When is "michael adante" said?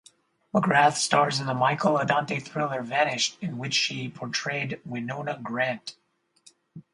1.53-2.39